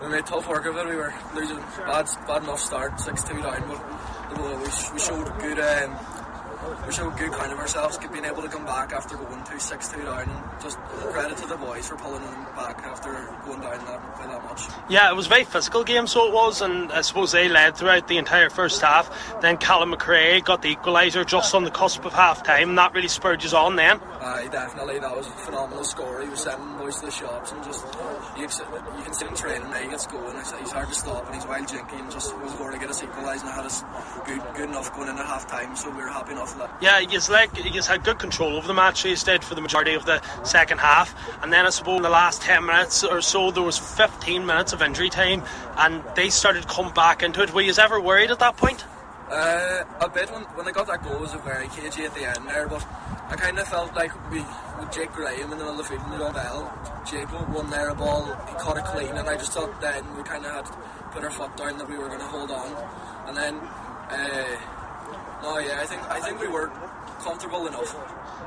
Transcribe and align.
we 0.00 0.08
made 0.08 0.26
tough 0.26 0.48
work 0.48 0.66
of 0.66 0.76
it. 0.76 0.86
We 0.86 0.96
were 0.96 1.14
losing 1.34 1.58
bad, 1.78 2.08
bad 2.26 2.42
enough 2.42 2.60
start, 2.60 3.00
six 3.00 3.22
two 3.24 3.40
down, 3.42 3.64
but 3.68 4.38
we, 4.38 4.64
we 4.92 4.98
showed 4.98 5.38
good. 5.38 5.58
Um, 5.58 5.96
we 6.86 6.92
showed 6.92 7.16
good 7.16 7.32
kind 7.32 7.52
of 7.52 7.58
ourselves, 7.58 7.98
being 7.98 8.24
able 8.24 8.42
to 8.42 8.48
come 8.48 8.64
back 8.64 8.92
after 8.92 9.16
going 9.16 9.44
two 9.44 9.58
six 9.58 9.88
two 9.88 10.02
down, 10.02 10.28
and 10.28 10.62
just 10.62 10.78
credit 10.78 11.36
to 11.38 11.46
the 11.46 11.56
boys 11.56 11.88
for 11.88 11.96
pulling 11.96 12.22
them 12.22 12.44
back 12.56 12.82
after 12.84 13.10
going 13.48 13.60
down 13.60 13.84
that 13.86 14.18
by 14.18 14.26
that 14.26 14.44
much. 14.44 14.62
Yeah, 14.88 15.10
it 15.10 15.16
was 15.16 15.26
a 15.26 15.28
very 15.28 15.44
physical 15.44 15.84
game, 15.84 16.06
so 16.06 16.26
it 16.26 16.32
was, 16.32 16.60
and 16.62 16.92
I 16.92 17.00
suppose 17.00 17.32
they 17.32 17.48
led 17.48 17.76
throughout 17.76 18.08
the 18.08 18.18
entire 18.18 18.50
first 18.50 18.80
half. 18.80 19.10
Then 19.40 19.56
Callum 19.56 19.92
McRae 19.92 20.44
got 20.44 20.62
the 20.62 20.74
equaliser 20.74 21.26
just 21.26 21.54
on 21.54 21.64
the 21.64 21.70
cusp 21.70 22.04
of 22.04 22.12
half 22.12 22.42
time, 22.42 22.70
and 22.70 22.78
that 22.78 22.92
really 22.94 23.08
spurred 23.08 23.42
you 23.42 23.50
on 23.56 23.76
then. 23.76 24.00
Uh, 24.20 24.46
definitely, 24.48 24.98
that 24.98 25.16
was 25.16 25.26
a 25.26 25.30
phenomenal 25.30 25.84
score. 25.84 26.20
He 26.22 26.28
was 26.28 26.40
sending 26.40 26.76
boys 26.76 26.98
to 27.00 27.06
the 27.06 27.12
shops, 27.12 27.52
and 27.52 27.64
just 27.64 27.84
you, 28.36 28.42
you 28.42 29.02
can 29.04 29.12
see 29.12 29.26
him 29.26 29.34
training 29.34 29.70
now. 29.70 29.78
He 29.78 29.88
gets 29.88 30.06
going, 30.06 30.36
he's 30.36 30.72
hard 30.72 30.88
to 30.88 30.94
stop, 30.94 31.26
and 31.26 31.34
he's 31.34 31.46
wild 31.46 31.68
jinky, 31.68 31.96
and 31.96 32.10
just 32.10 32.36
was 32.38 32.52
going 32.54 32.74
to 32.74 32.78
get 32.78 32.90
us 32.90 33.02
equalised, 33.02 33.44
and 33.44 33.52
had 33.52 33.64
us 33.64 33.84
good, 34.26 34.42
good 34.54 34.68
enough 34.68 34.94
going 34.94 35.08
into 35.08 35.22
half 35.22 35.46
time, 35.46 35.74
so 35.76 35.90
we 35.90 35.96
were 35.96 36.08
happy 36.08 36.32
enough 36.32 36.58
with 36.58 36.66
that. 36.66 36.82
Yeah, 36.82 37.00
he's 37.00 37.30
like 37.30 37.56
he's 37.56 37.86
had 37.86 38.04
good 38.04 38.18
control 38.18 38.56
over 38.56 38.66
the 38.66 38.74
match. 38.74 39.02
He 39.02 39.14
stayed 39.16 39.44
for 39.44 39.54
the 39.54 39.60
majority 39.60 39.94
of 39.94 40.04
the 40.04 40.20
second 40.44 40.78
half, 40.78 41.14
and 41.42 41.52
then 41.52 41.64
I 41.66 41.70
suppose 41.70 41.96
in 41.98 42.02
the 42.02 42.10
last 42.10 42.42
ten 42.42 42.66
minutes 42.66 43.04
or 43.04 43.20
so 43.20 43.37
there 43.52 43.62
was 43.62 43.78
15 43.78 44.44
minutes 44.44 44.72
of 44.72 44.82
injury 44.82 45.08
time, 45.08 45.42
and 45.76 46.02
they 46.16 46.28
started 46.28 46.62
to 46.62 46.68
come 46.68 46.92
back 46.92 47.22
into 47.22 47.42
it. 47.42 47.54
Were 47.54 47.62
you 47.62 47.72
ever 47.78 48.00
worried 48.00 48.30
at 48.30 48.40
that 48.40 48.56
point? 48.56 48.84
Uh, 49.30 49.84
a 50.00 50.08
bit 50.08 50.30
when, 50.32 50.42
when 50.56 50.64
they 50.66 50.72
got 50.72 50.86
that 50.86 51.02
goal 51.02 51.14
it 51.14 51.20
was 51.20 51.34
very 51.44 51.68
cagey 51.68 52.04
at 52.04 52.14
the 52.14 52.24
end 52.24 52.48
there, 52.48 52.66
but 52.66 52.84
I 53.28 53.36
kind 53.36 53.58
of 53.58 53.68
felt 53.68 53.94
like 53.94 54.12
we 54.30 54.38
with 54.80 54.90
Jake 54.90 55.12
Graham 55.12 55.44
in 55.44 55.50
the 55.50 55.56
middle 55.56 55.72
of 55.72 55.76
the 55.78 55.84
field 55.84 56.02
and 56.02 56.34
Bell, 56.34 57.04
Jake 57.08 57.30
won 57.54 57.68
there 57.70 57.90
a 57.90 57.94
ball, 57.94 58.24
he 58.48 58.54
caught 58.54 58.78
it 58.78 58.84
clean, 58.86 59.14
and 59.16 59.28
I 59.28 59.36
just 59.36 59.52
thought 59.52 59.80
then 59.80 60.04
we 60.16 60.22
kind 60.22 60.46
of 60.46 60.52
had 60.52 61.12
put 61.12 61.24
our 61.24 61.30
foot 61.30 61.56
down 61.56 61.78
that 61.78 61.88
we 61.88 61.98
were 61.98 62.08
going 62.08 62.20
to 62.20 62.26
hold 62.26 62.50
on, 62.50 62.74
and 63.28 63.36
then. 63.36 63.54
Uh, 64.10 64.56
no, 65.42 65.58
yeah, 65.58 65.80
I 65.80 65.86
think 65.86 66.02
I 66.10 66.20
think 66.20 66.40
we 66.40 66.48
were 66.48 66.70
comfortable 67.20 67.66
enough. 67.66 67.94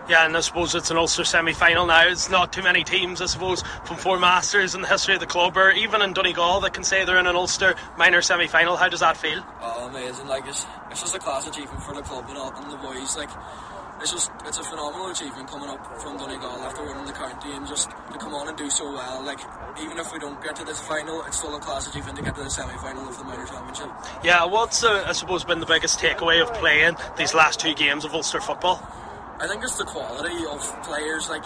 Yeah, 0.10 0.26
and 0.26 0.36
I 0.36 0.42
suppose 0.42 0.74
it's 0.76 0.90
an 0.92 0.98
Ulster 0.98 1.24
semi 1.24 1.54
final 1.54 1.86
now. 1.86 2.08
It's 2.08 2.30
not 2.30 2.52
too 2.52 2.64
many 2.64 2.84
teams, 2.84 3.22
I 3.22 3.28
suppose, 3.28 3.64
from 3.86 3.98
Four 3.98 4.20
Masters 4.20 4.76
in 4.76 4.82
the 4.82 4.88
history 4.88 5.14
of 5.14 5.20
the 5.20 5.28
club, 5.28 5.56
or 5.58 5.72
even 5.72 6.02
in 6.02 6.14
Donegal, 6.14 6.62
that 6.62 6.74
can 6.74 6.84
say 6.84 7.06
they're 7.06 7.20
in 7.20 7.28
an 7.28 7.36
Ulster 7.36 7.76
minor 7.98 8.22
semi 8.22 8.48
final. 8.48 8.76
How 8.76 8.90
does 8.90 9.02
that 9.02 9.16
feel? 9.16 9.46
Oh, 9.62 9.88
amazing. 9.90 10.28
Like, 10.28 10.48
it's, 10.48 10.66
it's 10.90 11.02
just 11.02 11.16
a 11.16 11.20
class 11.20 11.48
achievement 11.48 11.84
for 11.84 11.94
the 11.94 12.02
club 12.02 12.26
and, 12.30 12.38
all, 12.38 12.54
and 12.56 12.72
the 12.72 12.78
boys. 12.78 13.16
Like, 13.16 13.30
it's 14.02 14.12
just 14.12 14.32
it's 14.46 14.58
a 14.58 14.64
phenomenal 14.64 15.12
achievement 15.12 15.48
coming 15.48 15.70
up 15.70 16.02
from 16.02 16.18
Donegal 16.18 16.64
after 16.64 16.84
winning 16.84 17.06
the 17.06 17.14
county 17.14 17.54
and 17.54 17.68
just 17.68 17.90
to 17.90 18.18
come 18.18 18.34
on 18.34 18.48
and 18.48 18.58
do 18.58 18.70
so 18.70 18.92
well. 18.92 19.24
Like 19.24 19.40
even 19.80 19.98
if 19.98 20.12
we 20.12 20.20
don't 20.20 20.42
get 20.44 20.56
to 20.58 20.66
this 20.66 20.82
final, 20.82 21.24
it's 21.26 21.38
still 21.38 21.56
a 21.56 21.60
class 21.60 21.88
achievement 21.88 22.18
to 22.18 22.24
get 22.24 22.36
to 22.36 22.44
the 22.44 22.50
semi 22.50 22.76
final 22.78 23.08
of 23.08 23.18
the 23.18 23.24
minor 23.24 23.46
championship. 23.46 23.90
Yeah, 24.24 24.46
what's 24.46 24.84
uh, 24.84 25.06
I 25.08 25.12
suppose 25.14 25.44
been 25.44 25.60
the 25.60 25.66
biggest 25.66 26.00
takeaway 26.00 26.42
of 26.42 26.54
playing 26.56 26.96
these 27.18 27.34
last 27.34 27.60
two 27.60 27.74
games 27.74 28.04
of 28.04 28.14
Ulster 28.14 28.42
football? 28.42 28.82
I 29.40 29.48
think 29.48 29.64
it's 29.64 29.78
the 29.78 29.86
quality 29.86 30.46
of 30.46 30.84
players. 30.84 31.30
Like 31.30 31.44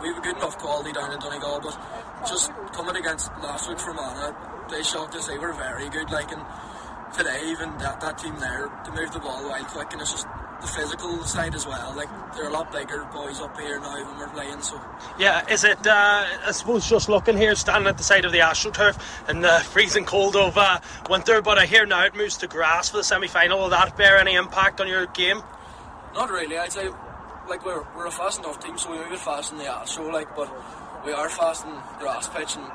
we 0.00 0.08
have 0.08 0.18
a 0.18 0.20
good 0.20 0.36
enough 0.36 0.56
quality 0.58 0.92
down 0.92 1.12
in 1.12 1.18
Donegal, 1.18 1.60
but 1.60 1.78
just 2.28 2.52
coming 2.72 2.96
against 2.96 3.30
last 3.42 3.68
week 3.68 3.78
Fermanagh, 3.78 4.68
they 4.70 4.82
shocked 4.82 5.14
us. 5.16 5.26
They 5.26 5.38
were 5.38 5.52
very 5.52 5.88
good. 5.88 6.10
Like 6.10 6.30
and 6.30 6.42
today, 7.16 7.40
even 7.46 7.76
that, 7.78 8.00
that 8.00 8.18
team 8.18 8.38
there, 8.38 8.68
to 8.84 8.92
move 8.92 9.10
the 9.12 9.18
ball 9.18 9.48
wild 9.48 9.66
quick, 9.66 9.92
and 9.92 10.00
it's 10.00 10.12
just 10.12 10.26
the 10.60 10.66
physical 10.66 11.22
side 11.24 11.54
as 11.54 11.66
well. 11.66 11.94
Like 11.96 12.08
they're 12.34 12.48
a 12.48 12.52
lot 12.52 12.72
bigger 12.72 13.08
boys 13.12 13.40
up 13.40 13.58
here 13.60 13.78
now 13.80 13.94
when 13.94 14.18
we're 14.18 14.28
playing. 14.28 14.60
So 14.62 14.80
yeah, 15.18 15.46
is 15.48 15.64
it? 15.64 15.86
Uh, 15.86 16.26
I 16.46 16.50
suppose 16.52 16.88
just 16.88 17.08
looking 17.08 17.36
here, 17.36 17.54
standing 17.54 17.88
at 17.88 17.96
the 17.96 18.04
side 18.04 18.24
of 18.24 18.32
the 18.32 18.38
AstroTurf 18.38 19.30
in 19.30 19.40
the 19.40 19.60
freezing 19.70 20.04
cold 20.04 20.36
of 20.36 20.56
uh, 20.56 20.80
winter, 21.08 21.42
but 21.42 21.58
I 21.58 21.66
hear 21.66 21.86
now 21.86 22.04
it 22.04 22.14
moves 22.14 22.36
to 22.38 22.46
grass 22.48 22.88
for 22.88 22.98
the 22.98 23.04
semi-final. 23.04 23.58
Will 23.58 23.68
that 23.70 23.96
bear 23.96 24.18
any 24.18 24.34
impact 24.34 24.80
on 24.80 24.88
your 24.88 25.06
game? 25.06 25.42
Not 26.14 26.30
really. 26.30 26.58
I'd 26.58 26.72
say 26.72 26.88
like 27.48 27.64
we're 27.64 27.84
we're 27.96 28.06
a 28.06 28.10
fast 28.10 28.40
enough 28.40 28.60
team, 28.60 28.76
so 28.78 28.90
we 28.90 28.98
move 28.98 29.12
it 29.12 29.18
fast 29.18 29.52
in 29.52 29.58
the 29.58 29.66
Astro, 29.66 30.10
like, 30.10 30.34
but 30.34 30.52
we 31.04 31.12
are 31.12 31.28
fast 31.28 31.64
in 31.64 31.72
grass 32.00 32.28
pitch 32.28 32.56
and 32.56 32.66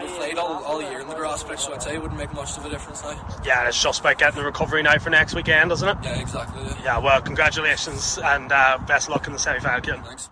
we 0.00 0.08
played 0.08 0.38
all, 0.38 0.62
all 0.64 0.82
year 0.82 1.00
in 1.00 1.08
the 1.08 1.14
grass 1.14 1.42
pitch, 1.42 1.60
so 1.60 1.74
I'd 1.74 1.82
say 1.82 1.94
it 1.94 2.02
wouldn't 2.02 2.18
make 2.18 2.32
much 2.34 2.56
of 2.56 2.64
a 2.64 2.70
difference 2.70 3.02
now. 3.02 3.16
Yeah, 3.44 3.68
it's 3.68 3.80
just 3.80 4.00
about 4.00 4.18
getting 4.18 4.38
the 4.38 4.44
recovery 4.44 4.82
now 4.82 4.98
for 4.98 5.10
next 5.10 5.34
weekend, 5.34 5.72
isn't 5.72 5.88
it? 5.88 5.96
Yeah, 6.02 6.20
exactly. 6.20 6.62
Yeah, 6.64 6.82
yeah 6.84 6.98
well, 6.98 7.20
congratulations 7.20 8.18
and 8.22 8.52
uh, 8.52 8.78
best 8.86 9.08
luck 9.08 9.26
in 9.26 9.32
the 9.32 9.38
semi 9.38 9.60
final. 9.60 9.76
Thanks. 10.02 10.24